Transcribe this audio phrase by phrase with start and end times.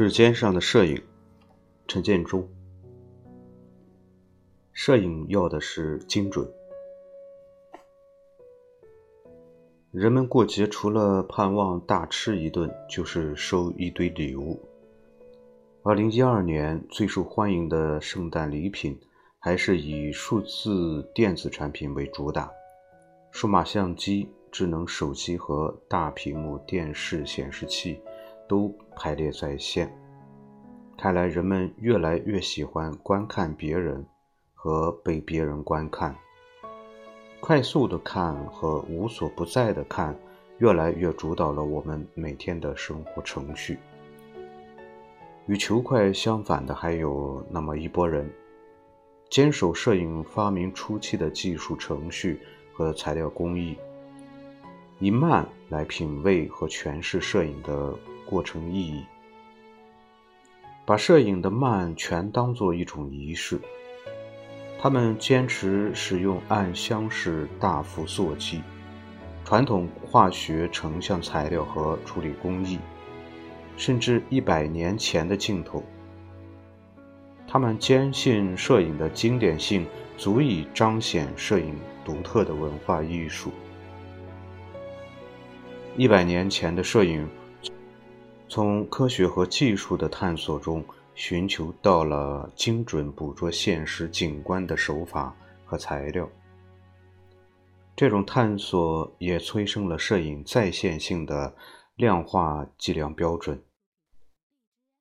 [0.00, 0.98] 指尖上的摄影，
[1.86, 2.48] 陈建忠。
[4.72, 6.50] 摄影要的是精准。
[9.90, 14.58] 人们过节除了盼望大吃一顿，就是收一堆礼物。
[15.82, 18.98] 二零一二年最受欢迎的圣诞礼品，
[19.38, 22.50] 还是以数字电子产品为主打，
[23.32, 28.00] 数码相机、智能手机和大屏幕电视显示器。
[28.50, 29.88] 都排列在线。
[30.98, 34.04] 看来人们越来越喜欢观看别人
[34.54, 36.16] 和被别人观看。
[37.38, 40.18] 快速的看和无所不在的看，
[40.58, 43.78] 越来越主导了我们每天的生活程序。
[45.46, 48.28] 与求快相反的，还有那么一拨人，
[49.30, 52.40] 坚守摄影发明初期的技术程序
[52.72, 53.76] 和材料工艺，
[54.98, 57.94] 以慢来品味和诠释摄影的。
[58.30, 59.04] 过程意义，
[60.86, 63.60] 把摄影的慢全当做一种仪式。
[64.80, 68.62] 他们坚持使用暗箱式大幅塑机、
[69.44, 72.78] 传统化学成像材料和处理工艺，
[73.76, 75.82] 甚至一百年前的镜头。
[77.48, 79.84] 他们坚信摄影的经典性
[80.16, 83.50] 足以彰显摄影独特的文化艺术。
[85.96, 87.28] 一百年前的摄影。
[88.50, 90.84] 从科学和技术的探索中，
[91.14, 95.32] 寻求到了精准捕捉现实景观的手法
[95.64, 96.28] 和材料。
[97.94, 101.54] 这种探索也催生了摄影在线性的
[101.94, 103.62] 量化计量标准，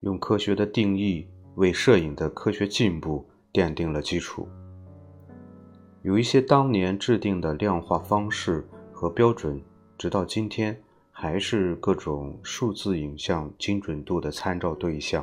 [0.00, 4.46] 用科学的定义为摄影的科学进步奠定了基础。
[6.02, 9.62] 有一些当年制定的量化方式和标准，
[9.96, 10.78] 直到今天。
[11.22, 15.22] 还是各种数字影像精准度的参照对象。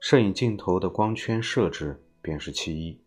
[0.00, 3.00] 摄影镜头的光圈设置便是其一。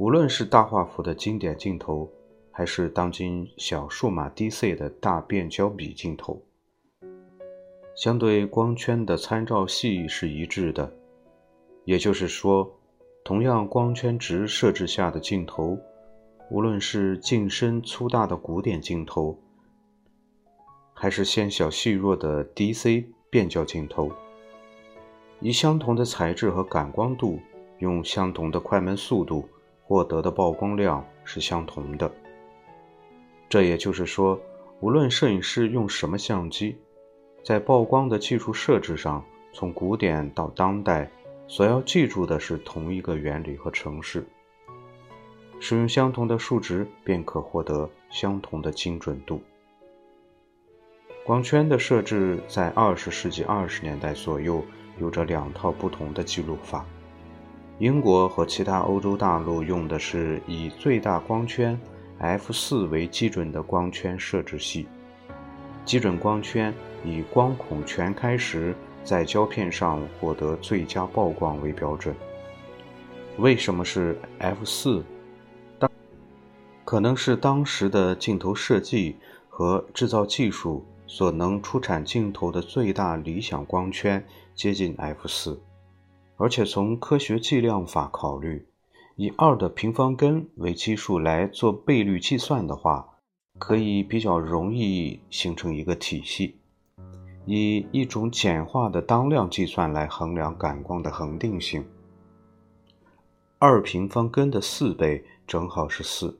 [0.00, 2.10] 无论是大画幅的经典镜头，
[2.50, 6.42] 还是当今小数码 DC 的大变焦比镜头，
[7.94, 10.92] 相对光圈的参照系是一致的。
[11.84, 12.68] 也就是说，
[13.22, 15.78] 同样光圈值设置下的镜头，
[16.50, 19.40] 无论是镜深粗大的古典镜头，
[21.00, 24.10] 还是纤小细弱的 DC 变焦镜头，
[25.38, 27.38] 以相同的材质和感光度，
[27.78, 29.48] 用相同的快门速度
[29.84, 32.10] 获得的曝光量是相同的。
[33.48, 34.40] 这也就是说，
[34.80, 36.76] 无论摄影师用什么相机，
[37.44, 41.08] 在曝光的技术设置上，从古典到当代，
[41.46, 44.26] 所要记住的是同一个原理和程式。
[45.60, 49.40] 使用相同的数值，便可获得相同的精准度。
[51.28, 54.64] 光圈的设置在二十世纪二十年代左右
[54.98, 56.86] 有着两套不同的记录法。
[57.78, 61.78] 英国和其他欧洲大陆用的是以最大光圈
[62.16, 64.88] f 四为基准的光圈设置系，
[65.84, 66.72] 基准光圈
[67.04, 68.74] 以光孔全开时
[69.04, 72.16] 在胶片上获得最佳曝光为标准。
[73.36, 75.04] 为什么是 f 四？
[75.78, 75.90] 当
[76.86, 79.14] 可能是当时的镜头设计
[79.50, 80.82] 和制造技术。
[81.10, 84.22] 所能出产镜头的最大理想光圈
[84.54, 85.58] 接近 f 四，
[86.36, 88.68] 而且从科学计量法考虑，
[89.16, 93.08] 以二的平方根为基数来做倍率计算的话，
[93.58, 96.60] 可以比较容易形成一个体系。
[97.46, 101.82] 以一种简化的当量计算来衡量感光的恒定性，
[103.58, 106.38] 二平方根的四倍正好是四。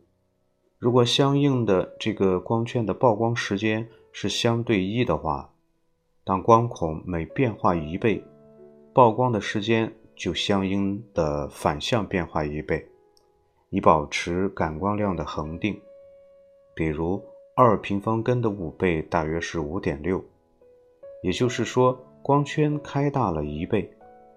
[0.79, 3.89] 如果相应的这个光圈的曝光时间。
[4.21, 5.49] 是相对一的话，
[6.25, 8.21] 当光孔每变化一倍，
[8.93, 12.85] 曝光的时间就相应的反向变化一倍，
[13.71, 15.81] 以保持感光量的恒定。
[16.75, 17.23] 比如
[17.55, 20.21] 二平方根的五倍大约是五点六，
[21.23, 23.89] 也就是说光圈开大了一倍，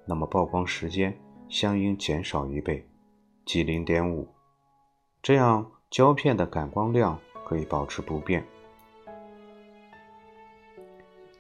[0.06, 1.12] 那么曝光时间
[1.50, 2.88] 相应减少一倍，
[3.46, 4.28] 即零点五，
[5.24, 8.46] 这样胶片的感光量可以保持不变。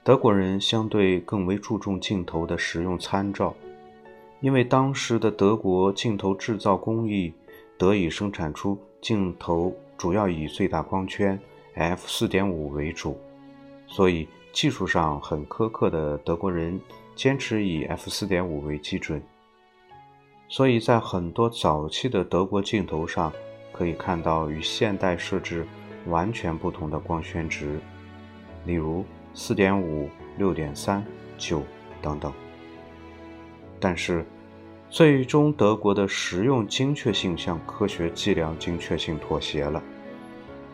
[0.03, 3.56] 德国人相对更为注重镜头的使用参照，
[4.39, 7.31] 因为当时的德国镜头制造工艺
[7.77, 11.39] 得以生产出镜头主要以最大光圈
[11.75, 13.15] f 四点五为主，
[13.86, 16.81] 所以技术上很苛刻的德国人
[17.15, 19.21] 坚持以 f 四点五为基准，
[20.48, 23.31] 所以在很多早期的德国镜头上
[23.71, 25.63] 可以看到与现代设置
[26.07, 27.80] 完全不同的光圈值，
[28.65, 29.06] 例如。
[29.33, 31.03] 四点五、六点三、
[31.37, 31.63] 九
[32.01, 32.31] 等等。
[33.79, 34.25] 但是，
[34.89, 39.81] 最终德国的实用精确性向科学计量精确性妥协了，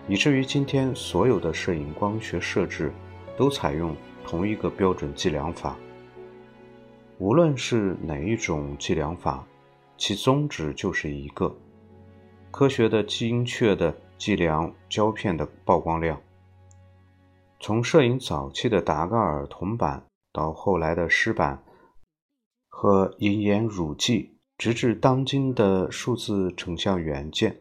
[0.07, 2.92] 以至于今天所有的摄影光学设置
[3.38, 3.95] 都采用
[4.25, 5.77] 同一个标准计量法。
[7.19, 9.45] 无论是哪一种计量法，
[9.98, 11.56] 其宗旨就是一个：
[12.51, 16.19] 科学的、精确的计量胶片的曝光量。
[17.59, 21.63] 从摄影早期的达盖尔铜板，到后来的湿板
[22.69, 27.59] 和银盐乳剂，直至当今的数字成像元件，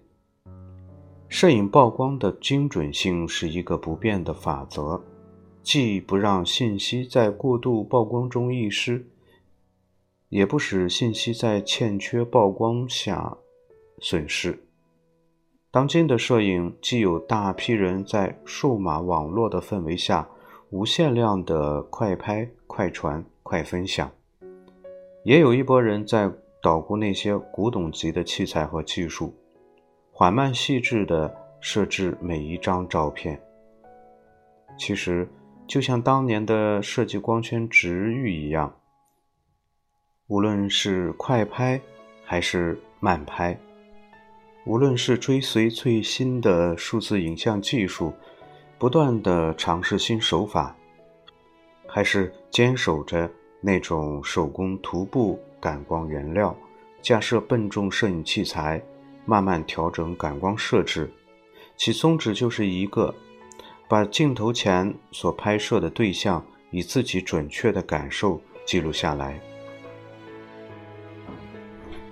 [1.28, 5.02] 摄影曝光的精准性是一个不变的法则，
[5.62, 9.06] 既不让信息在过度曝光中遗失。
[10.28, 13.38] 也不使信息在欠缺曝光下
[14.00, 14.65] 损失。
[15.76, 20.26] 当今的摄影既有大批人在数码网络的氛围下
[20.70, 24.10] 无限量的快拍、快传、快分享，
[25.22, 26.32] 也有一波人在
[26.62, 29.34] 捣鼓那些古董级的器材和技术，
[30.10, 31.30] 缓慢细致地
[31.60, 33.38] 设置每一张照片。
[34.78, 35.28] 其实，
[35.66, 38.74] 就像当年的设计光圈值域一样。
[40.28, 41.78] 无论是快拍
[42.24, 43.54] 还是慢拍，
[44.66, 48.12] 无论是追随最新的数字影像技术，
[48.78, 50.76] 不断的尝试新手法，
[51.86, 53.30] 还是坚守着
[53.60, 56.54] 那种手工涂布感光原料，
[57.00, 58.82] 架设笨重摄影器材，
[59.24, 61.08] 慢慢调整感光设置，
[61.76, 63.14] 其宗旨就是一个：
[63.86, 69.40] 把镜头前所拍摄的对象以自己准确的感受记录下来。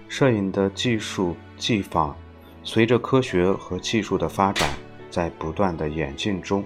[0.06, 2.16] 摄影的技术技法，
[2.64, 4.68] 随着科学和技术的发展，
[5.10, 6.64] 在不断的演进中，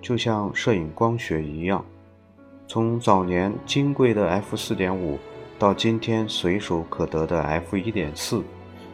[0.00, 1.84] 就像摄影光学一样，
[2.68, 5.18] 从早年金贵的 f 四点五，
[5.58, 8.42] 到今天随手可得的 f 一点四，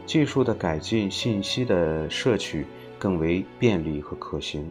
[0.07, 2.65] 技术的改进，信息的摄取
[2.97, 4.69] 更为便利和可行。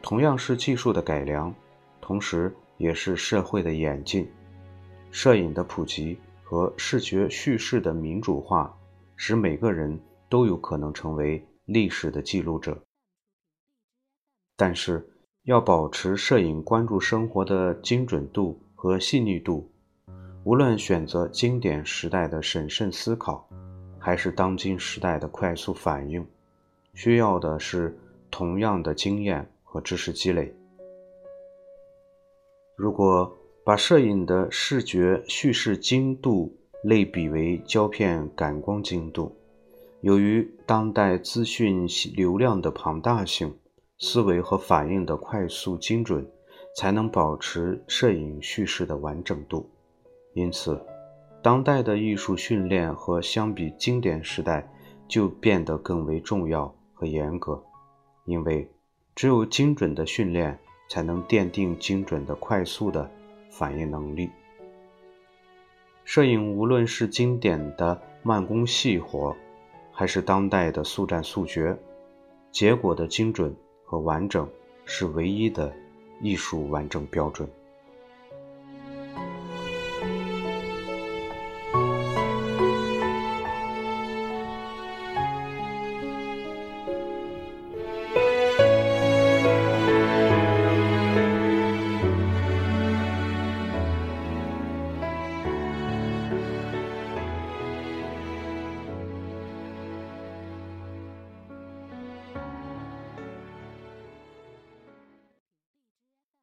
[0.00, 1.52] 同样是技术的改良，
[2.00, 4.30] 同时也是社会的演进，
[5.10, 6.16] 摄影的普及。
[6.50, 8.74] 和视觉叙事的民主化，
[9.16, 12.82] 使每个人都有可能成为历史的记录者。
[14.56, 15.08] 但是，
[15.44, 19.70] 要保持摄影关注生活的精准度和细腻度，
[20.44, 23.48] 无论选择经典时代的审慎思考，
[23.98, 26.26] 还是当今时代的快速反应，
[26.92, 27.96] 需要的是
[28.30, 30.54] 同样的经验和知识积累。
[32.74, 33.32] 如果，
[33.64, 39.36] 把摄影的视觉叙事精度类比为胶片感光精度，
[40.00, 43.54] 由于当代资讯流量的庞大性，
[43.98, 46.26] 思维和反应的快速精准，
[46.76, 49.68] 才能保持摄影叙事的完整度。
[50.34, 50.80] 因此，
[51.42, 54.70] 当代的艺术训练和相比经典时代
[55.06, 57.62] 就变得更为重要和严格，
[58.24, 58.70] 因为
[59.14, 60.58] 只有精准的训练，
[60.88, 63.10] 才能奠定精准的、快速的。
[63.50, 64.30] 反应能力。
[66.04, 69.34] 摄影无论是经典的慢工细活，
[69.98, 71.76] 还是当代的速战速决，
[72.52, 73.52] 结果的精准
[73.84, 74.48] 和完整
[74.84, 75.74] 是唯一的
[76.20, 77.50] 艺术完整标准。